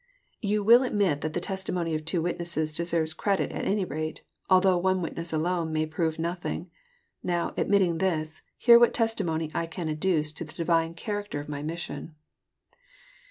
''You 0.43 0.65
will 0.65 0.81
admit 0.81 1.21
that 1.21 1.33
the 1.33 1.39
testimony 1.39 1.93
of 1.93 2.03
two 2.05 2.23
witnesses 2.23 2.73
deserves 2.73 3.13
credit 3.13 3.51
at 3.51 3.65
any 3.65 3.85
rate, 3.85 4.23
although 4.49 4.79
one 4.79 4.99
witness 5.03 5.31
alone 5.31 5.71
may 5.71 5.85
prove 5.85 6.17
nothing. 6.17 6.71
Now, 7.21 7.53
admitting 7.55 7.99
this, 7.99 8.41
hear 8.57 8.79
what 8.79 8.95
testimony 8.95 9.51
X 9.53 9.67
can 9.75 9.89
adduce 9.89 10.33
to 10.37 10.43
the 10.43 10.53
divine 10.53 10.95
character 10.95 11.39
of 11.39 11.49
my 11.49 11.61
mission." 11.61 12.15